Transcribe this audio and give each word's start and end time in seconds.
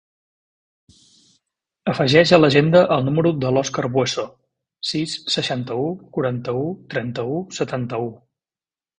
Afegeix 1.91 2.31
a 2.37 2.37
l'agenda 2.39 2.79
el 2.95 3.03
número 3.09 3.31
de 3.43 3.51
l'Òscar 3.57 3.83
Bueso: 3.97 4.25
sis, 4.91 5.13
seixanta-u, 5.35 5.83
quaranta-u, 6.17 6.63
trenta-u, 6.95 7.37
setanta-u. 7.59 8.09